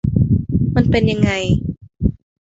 [0.75, 1.31] มันเป็นยังไง